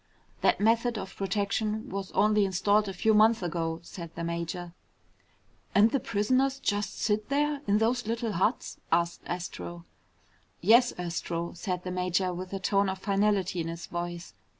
[0.41, 4.73] "That method of protection was only installed a few months ago," said the major.
[5.75, 9.85] "And the prisoners just sit there in those little huts?" asked Astro.
[10.59, 14.33] "Yes, Astro!" said the major with a tone of finality in his voice.